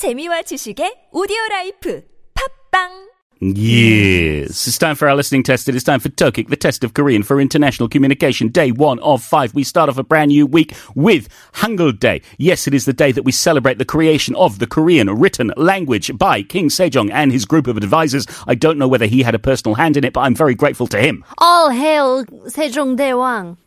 [0.00, 2.00] 재미와 지식의 오디오 라이프
[2.32, 3.10] 팝빵
[3.42, 4.66] Yes.
[4.66, 5.68] It's time for our listening test.
[5.68, 8.48] It is time for TOKIC, the test of Korean for international communication.
[8.48, 9.52] Day one of five.
[9.54, 11.28] We start off a brand new week with
[11.60, 12.22] Hangul Day.
[12.38, 16.16] Yes, it is the day that we celebrate the creation of the Korean written language
[16.16, 18.26] by King Sejong and his group of advisors.
[18.46, 20.86] I don't know whether he had a personal hand in it, but I'm very grateful
[20.88, 21.24] to him.
[21.36, 23.58] All hail Sejong Daewang.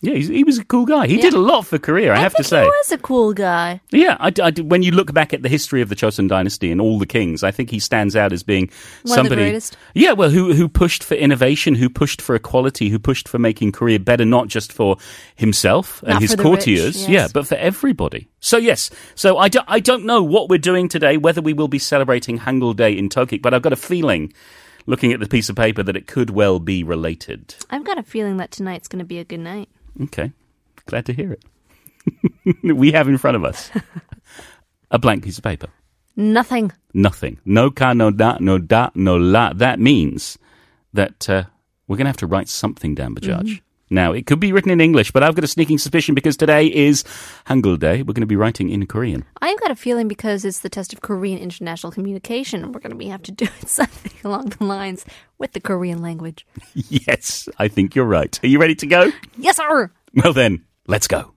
[0.00, 1.08] Yeah, he's, he was a cool guy.
[1.08, 2.62] He did a lot for Korea, I, have to say.
[2.62, 3.80] he was a cool guy.
[3.90, 6.80] Yeah, I, I- when you look back at the history of the Chosun dynasty and
[6.80, 9.42] all the kings, I think he stands out as being One of the somebody.
[9.42, 9.76] greatest.
[9.94, 13.72] Yeah, well, who who pushed for innovation, who pushed for equality, who pushed for making
[13.72, 14.98] Korea better, not just for
[15.34, 17.08] himself and Not his the rich, courtiers, yes.
[17.08, 18.28] yeah, but for everybody.
[18.38, 21.66] So yes, so I, do, I don't know what we're doing today, whether we will
[21.68, 24.32] be celebrating Hangul Day in TOKIC, but I've got a feeling.
[24.86, 27.54] Looking at the piece of paper, that it could well be related.
[27.68, 29.68] I've got a feeling that tonight's going to be a good night.
[30.02, 30.32] Okay.
[30.86, 31.44] Glad to hear it.
[32.62, 33.70] we have in front of us
[34.90, 35.68] a blank piece of paper.
[36.16, 36.72] Nothing.
[36.94, 37.38] Nothing.
[37.44, 39.52] No ka, no da, no da, no la.
[39.52, 40.38] That means
[40.92, 41.44] that uh,
[41.86, 44.81] we're going to have to write something down, Bajaj Now, it could be written in
[44.81, 47.03] English, but I've got a sneaking suspicion because today is
[47.45, 48.01] Hangul Day.
[48.01, 49.23] We're going to be writing in Korean.
[49.39, 52.97] I've got a feeling because it's the test of Korean international communication, we're going to
[52.97, 55.05] be have to do something along the lines
[55.37, 56.47] with the Korean language.
[56.73, 58.33] yes, I think you're right.
[58.43, 59.11] Are you ready to go?
[59.37, 59.91] Yes, sir.
[60.15, 61.33] Well, then, let's go.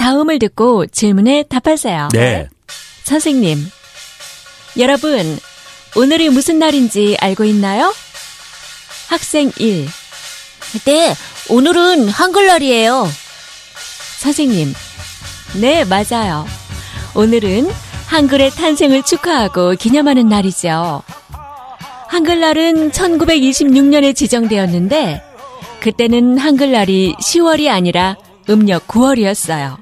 [0.00, 2.08] 다음을 듣고 질문에 답하세요.
[2.12, 2.48] 네.
[3.04, 3.58] 선생님,
[4.78, 5.38] 여러분,
[5.96, 7.92] 오늘이 무슨 날인지 알고 있나요?
[9.09, 9.87] 학생 1.
[10.85, 11.15] 네,
[11.49, 13.09] 오늘은 한글날이에요.
[14.19, 14.71] 선생님,
[15.59, 16.45] 네, 맞아요.
[17.15, 17.71] 오늘은
[18.05, 21.01] 한글의 탄생을 축하하고 기념하는 날이죠.
[22.07, 25.23] 한글날은 1926년에 지정되었는데,
[25.79, 28.15] 그때는 한글날이 10월이 아니라
[28.47, 29.77] 음력 9월이었어요.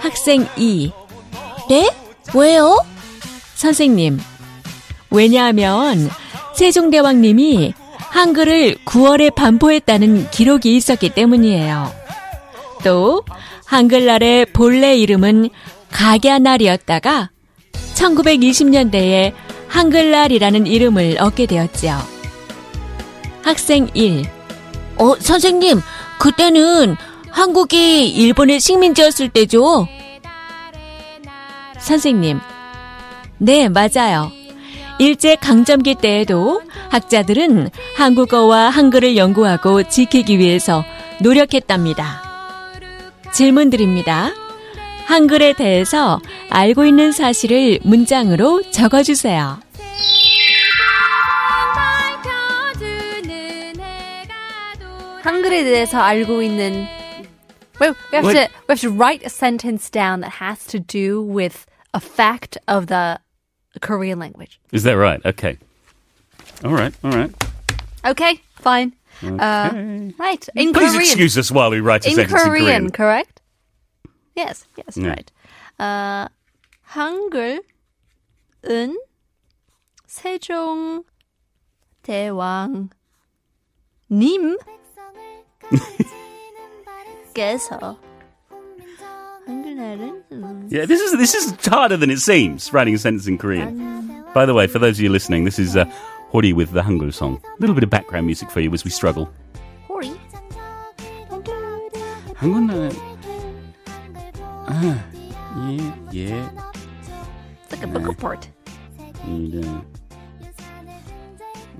[0.00, 0.92] 학생 2.
[1.70, 1.90] 네?
[2.34, 2.76] 왜요?
[3.54, 4.20] 선생님,
[5.10, 6.10] 왜냐하면
[6.56, 7.72] 세종대왕님이
[8.12, 11.90] 한글을 9월에 반포했다는 기록이 있었기 때문이에요.
[12.84, 13.24] 또
[13.64, 15.48] 한글날의 본래 이름은
[15.90, 17.30] 각야날이었다가
[17.94, 19.32] 1920년대에
[19.68, 21.98] 한글날이라는 이름을 얻게 되었지요.
[23.42, 24.26] 학생 1.
[24.98, 25.80] 어, 선생님,
[26.18, 26.96] 그때는
[27.30, 29.88] 한국이 일본의 식민지였을 때죠?
[31.78, 32.40] 선생님.
[33.38, 34.30] 네, 맞아요.
[34.98, 36.60] 일제 강점기 때에도
[36.92, 40.84] 학자들은 한국어와 한글을 연구하고 지키기 위해서
[41.22, 42.22] 노력했답니다.
[43.32, 44.30] 질문 드립니다.
[45.06, 46.20] 한글에 대해서
[46.50, 49.58] 알고 있는 사실을 문장으로 적어주세요.
[55.22, 56.86] 한글에 대해서 알고 있는
[57.80, 58.34] we, we have What?
[58.34, 61.64] to we have to write a sentence down that has to do with
[61.94, 63.18] a fact of the
[63.80, 64.60] Korean language.
[64.72, 65.24] Is that right?
[65.24, 65.56] Okay.
[66.63, 67.31] All right, all right.
[68.05, 68.93] Okay, fine.
[69.23, 71.01] Uh, right in Please Korean.
[71.01, 72.91] excuse us while we write a in sentence Korean, in Korean.
[72.91, 73.41] correct?
[74.35, 75.09] Yes, yes, Yeah.
[75.09, 75.31] right.
[75.79, 76.27] Uh,
[76.93, 77.61] 한글은
[80.07, 81.03] 세종
[82.03, 82.89] 대왕
[87.35, 87.97] 님께서
[89.45, 92.71] 한글날은 음, Yeah, this is this is harder than it seems.
[92.73, 94.23] Writing a sentence in Korean.
[94.33, 95.85] By the way, for those of you listening, this is uh,
[96.32, 97.42] Hori with the Hangul song.
[97.44, 99.30] A little bit of background music for you as we struggle.
[99.86, 100.12] Hori?
[102.36, 102.66] Hang on.
[102.68, 102.90] gonna.
[104.66, 105.04] Ah,
[105.68, 106.50] yeah, yeah.
[107.64, 108.48] It's like a book uh, report.
[109.24, 109.80] And, uh,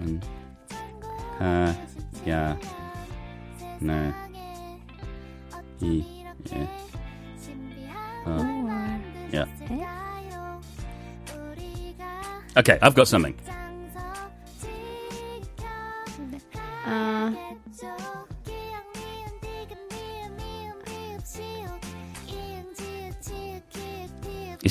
[0.00, 0.26] and,
[1.40, 1.72] uh,
[2.26, 2.54] yeah,
[3.80, 4.12] no,
[5.80, 6.66] yeah,
[8.26, 8.44] uh,
[9.32, 9.46] yeah.
[12.54, 13.34] Okay, I've got something.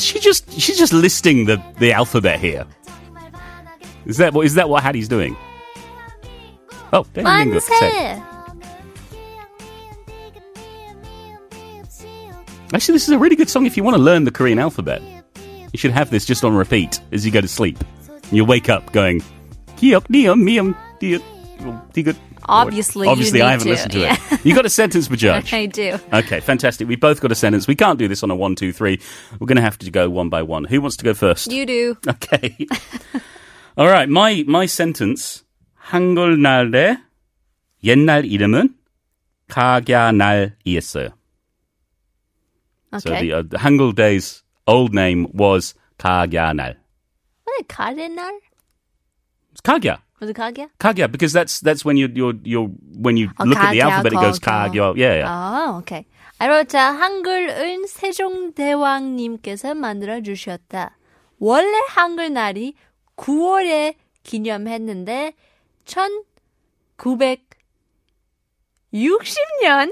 [0.03, 2.65] She just she's just listing the, the alphabet here?
[4.05, 5.35] Is that what is that what Hattie's doing?
[6.93, 7.59] Oh, you go.
[12.73, 15.01] Actually, this is a really good song if you want to learn the Korean alphabet.
[15.73, 17.77] You should have this just on repeat as you go to sleep.
[18.07, 19.21] And you'll wake up going,
[19.77, 21.21] "Kiok, nium, mium, diot,
[21.92, 22.16] digot."
[22.48, 24.16] Obviously, you obviously, I need haven't to, listened to yeah.
[24.30, 24.46] it.
[24.46, 25.52] You got a sentence for judge.
[25.52, 25.98] I do.
[26.12, 26.86] Okay, fantastic.
[26.86, 27.66] We both got a sentence.
[27.66, 29.00] We can't do this on a one, two, three.
[29.40, 30.64] We're going to have to go one by one.
[30.64, 31.50] Who wants to go first?
[31.50, 31.96] You do.
[32.06, 32.66] Okay.
[33.76, 34.08] All right.
[34.08, 35.42] My my sentence.
[35.86, 36.98] 한글날의
[37.84, 38.74] 옛날 이름은
[39.48, 41.10] 각야날이었어요.
[42.98, 43.20] So Okay.
[43.20, 46.74] the, uh, the Hangul Day's old name was Kagyanal.
[47.46, 48.30] Was it 가게날?
[49.52, 49.98] It's Kagya.
[50.21, 50.69] Was it 가게?
[50.79, 53.89] Kagya, because that's that's when you you're you're when you Oh, look at the Kagya,
[53.89, 54.93] alphabet, it goes Kagya.
[54.93, 54.97] Kagya.
[54.97, 55.27] Yeah, yeah.
[55.27, 56.05] Oh, okay.
[56.39, 60.95] I wrote 자, 한글은 세종대왕님께서 만들어 주셨다.
[61.39, 62.75] 원래 한글날이
[63.17, 65.33] 9월에 기념했는데
[68.93, 69.91] 1960년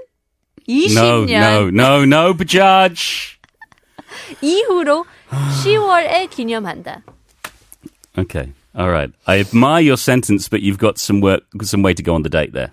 [0.68, 3.38] 20년 No, no, no, no, Bajaj.
[4.42, 5.06] 이후로
[5.64, 7.02] 10월에 기념한다.
[8.18, 9.11] Okay, all right.
[9.27, 12.29] I admire your sentence, but you've got some work, some way to go on the
[12.31, 12.73] date there.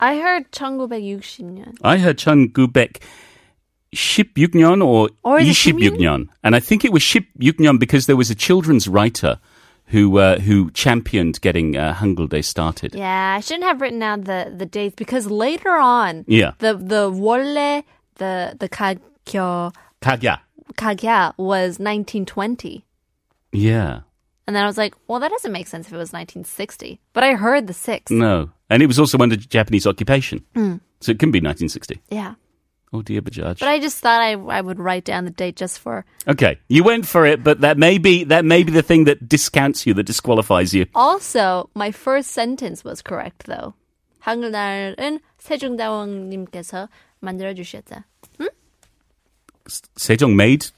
[0.00, 1.78] I heard 1960년.
[1.82, 3.00] I heard Chun Gubek
[3.94, 6.28] 16년 or Or is it 26년.
[6.42, 9.38] And I think it was 16년 because there was a children's writer
[9.86, 12.94] who uh, who championed getting uh, Hangul Day started.
[12.94, 16.52] Yeah, I shouldn't have written down the, the dates because later on, Yeah.
[16.58, 17.82] the the 원래
[18.16, 20.38] the the 가교 Kagya.
[20.74, 22.84] 가야 was 1920.
[23.52, 24.00] Yeah.
[24.46, 27.00] And then I was like, well, that doesn't make sense if it was 1960.
[27.12, 28.10] But I heard the six.
[28.10, 28.50] No.
[28.68, 30.44] And it was also under Japanese occupation.
[30.54, 30.76] Hmm.
[31.00, 32.00] So it can be 1960.
[32.10, 32.34] Yeah.
[32.92, 33.58] Oh dear, Bajaj.
[33.60, 36.04] But I just thought I, I would write down the date just for.
[36.28, 39.26] okay, you went for it, but that may be that may be the thing that
[39.26, 40.84] discounts you, that disqualifies you.
[40.94, 43.72] Also, my first sentence was correct, though.
[44.20, 46.88] 한글날은 세종대왕님께서
[47.20, 48.04] 만들어주셨다.
[49.96, 50.70] Sejong made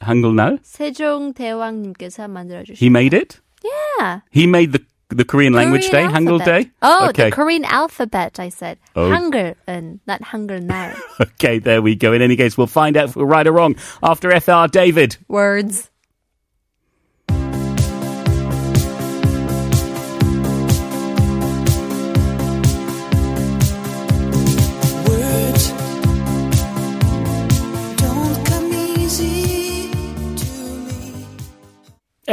[0.00, 0.58] Hangul now.
[0.62, 2.78] 세종대왕님께서 만들어주셨다.
[2.78, 3.40] He made it.
[3.64, 4.20] Yeah.
[4.30, 6.64] He made the the Korean language Korean day, Hangul alphabet.
[6.64, 6.70] Day.
[6.82, 7.30] Oh, okay.
[7.30, 8.78] the Korean alphabet, I said.
[8.96, 9.08] Oh.
[9.08, 10.96] 한글은, not 한글날.
[11.20, 12.12] Okay, there we go.
[12.12, 15.16] In any case, we'll find out if we're right or wrong after FR David.
[15.28, 15.76] Words.
[15.76, 15.89] Words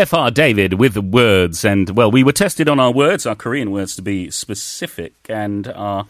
[0.06, 1.64] FR David with the words.
[1.64, 5.68] And, well, we were tested on our words, our Korean words to be specific, and
[5.68, 6.06] our,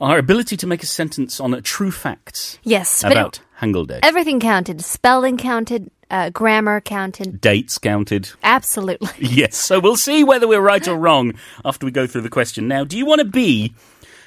[0.00, 4.00] our ability to make a sentence on a true facts Yes, about Hangul Day.
[4.02, 4.82] everything counted.
[4.84, 7.40] Spelling counted, uh, grammar counted.
[7.40, 8.30] Dates counted.
[8.42, 9.08] Absolutely.
[9.18, 11.34] Yes, so we'll see whether we're right or wrong
[11.64, 12.68] after we go through the question.
[12.68, 13.74] Now, do you want to be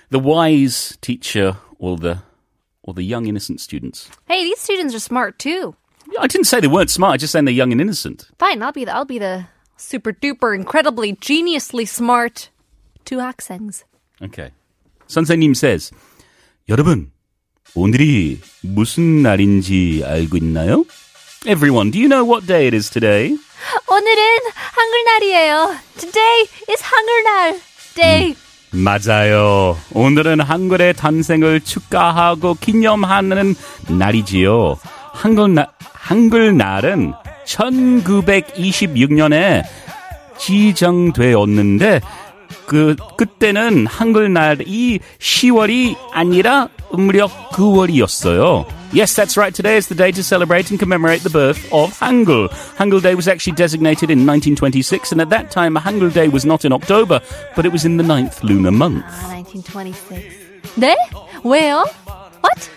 [0.10, 2.20] the wise teacher or the
[2.82, 4.10] or the young innocent students?
[4.28, 5.76] Hey, these students are smart too.
[6.19, 7.15] I didn't say they weren't smart.
[7.15, 8.29] I just saying they're young and innocent.
[8.39, 12.51] Fine, I'll be the I'll be the super duper incredibly geniusly smart
[13.05, 13.85] two 학생s.
[14.23, 14.51] Okay.
[15.09, 15.91] 선생님 says,
[16.69, 17.11] 여러분,
[17.75, 20.85] 오늘이 무슨 날인지 알고 있나요?
[21.47, 23.37] Everyone, do you know what day it is today?
[23.91, 24.23] 오늘은
[24.55, 25.77] 한글날이에요.
[25.99, 27.61] Today is 한글날
[27.95, 28.37] day.
[28.71, 29.77] 맞아요.
[29.93, 33.55] 오늘은 한글의 탄생을 축하하고 기념하는
[33.91, 34.79] 날이지요.
[35.13, 37.13] 한글날, 한글날은
[37.47, 39.63] 1926년에
[40.39, 42.01] 지정되었는데
[42.67, 48.67] 그 그때는 한글날이 10월이 아니라 음력 9월이었어요.
[48.95, 49.55] Yes, that's right.
[49.55, 52.51] Today is the day to celebrate and commemorate the birth of Hangul.
[52.77, 56.67] Hangul Day was actually designated in 1926, and at that time, Hangul Day was not
[56.67, 57.23] in October,
[57.57, 59.03] but it was in the ninth lunar month.
[59.07, 60.77] 아, 1926.
[60.77, 60.95] 네?
[61.43, 61.87] 왜요?
[62.43, 62.69] What?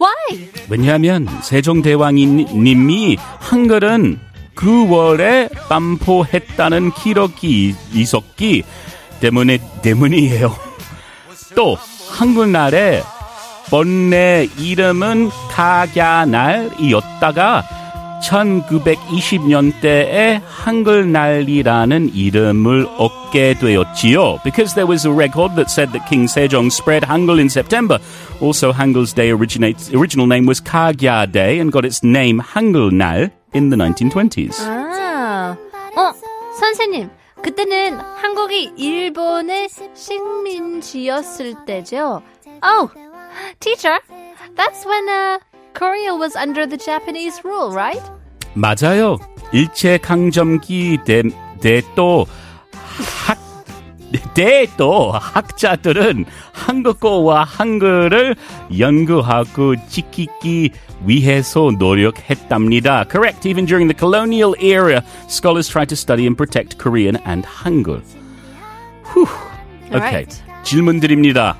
[0.00, 0.50] Why?
[0.68, 4.20] 왜냐하면 세종대왕님이 한글은
[4.56, 8.64] 9월에 반포했다는 기록이 있었기
[9.20, 10.56] 때문에 때문이에요.
[11.54, 11.76] 또
[12.10, 13.02] 한글날에
[13.70, 16.66] 본래 이름은 가갸날이었다가
[18.21, 24.39] 1920년대에 한글날이라는 이름을 얻게 되었지요.
[24.43, 27.99] Because there was a record that said that King Sejong spread Hangul in September.
[28.39, 33.69] Also, Hangul's day originates, original name was Kagya Day and got its name Hangul날 in
[33.69, 34.59] the 1920s.
[34.61, 35.57] 아,
[35.95, 36.13] 어,
[36.59, 37.09] 선생님.
[37.41, 42.21] 그때는 한국이 일본의 식민지였을 때죠.
[42.61, 42.91] Oh,
[43.59, 43.97] teacher,
[44.55, 45.39] that's when uh,
[45.76, 48.02] Korea was under the Japanese rule, right?
[48.54, 49.18] 맞아요.
[49.52, 50.98] 일제 강점기
[51.60, 52.26] 때또
[53.26, 53.38] 학
[54.32, 58.36] 때또 학자들은 한국어와 한글을
[58.78, 60.70] 연구하고 지키기
[61.04, 63.04] 위해서 노력했답니다.
[63.10, 63.46] Correct.
[63.46, 68.00] Even during the colonial era, scholars tried to study and protect Korean and Hangul.
[69.12, 69.28] Whew.
[69.92, 70.00] Okay.
[70.00, 70.42] Alright.
[70.62, 71.58] 질문 드립니다.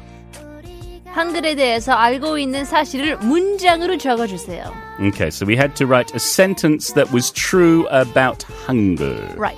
[1.16, 4.70] 한글에 대해서 알고 있는 사실을 문장으로 적어주세요.
[5.00, 9.16] Okay, so we had to write a sentence that was true about Hangul.
[9.38, 9.56] Right.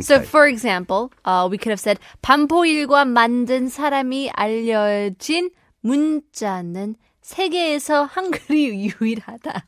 [0.00, 0.24] So, Okay.
[0.26, 5.50] for example, uh, we could have said 반포일과 만든 사람이 알려진
[5.82, 9.64] 문자는 세계에서 한글이 유일하다.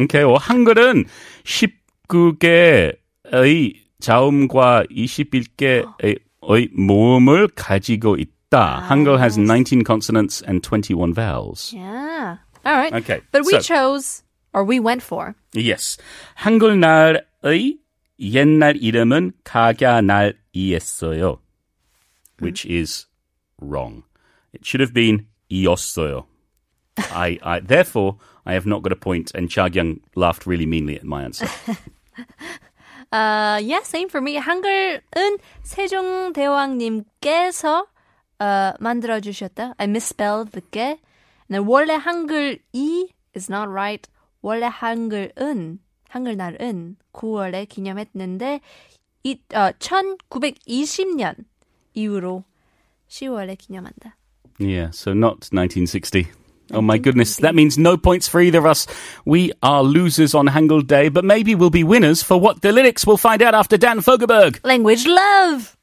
[0.00, 1.04] Okay, well, 한글은
[1.44, 2.96] 19개의
[4.00, 6.18] 자음과 21개의
[6.72, 8.39] 모음을 가지고 있다.
[8.51, 11.71] 한글 has 19 consonants and 21 vowels.
[11.73, 12.37] Yeah.
[12.65, 12.93] All right.
[12.93, 14.23] Okay, But we so- chose,
[14.53, 15.35] or we went for.
[15.53, 15.97] Yes.
[16.35, 17.77] 한글날의
[18.19, 21.39] 옛날 이름은 각야날이었어요.
[22.39, 23.05] Which is
[23.61, 24.03] wrong.
[24.53, 26.25] It should have been 이었어요.
[27.11, 31.03] I, I, therefore, I have not got a point, and Chagyang laughed really meanly at
[31.03, 31.47] my answer.
[33.11, 34.35] Uh, yeah, same for me.
[34.35, 35.01] 한글은
[35.63, 37.85] 세종대왕님께서
[38.39, 39.75] uh, 만들어주셨다.
[39.77, 40.99] I misspelled the 게.
[41.49, 44.09] And 원래 한글이 is not right.
[44.41, 48.61] 원래 한글은, 한글날은 9월에 기념했는데,
[49.23, 51.45] 이, 어, 1920년
[51.93, 52.43] 이후로
[53.09, 54.15] 10월에 기념한다.
[54.59, 56.27] Yeah, so not 1960.
[56.73, 58.87] Oh my goodness, that means no points for either of us.
[59.25, 63.05] We are losers on Hangul Day, but maybe we'll be winners for what the lyrics
[63.05, 64.59] we'll find out after Dan Fogelberg.
[64.63, 65.75] Language love!